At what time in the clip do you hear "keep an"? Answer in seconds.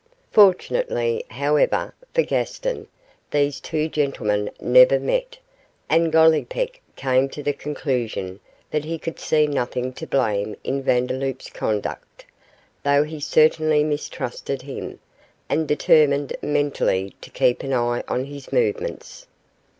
17.29-17.71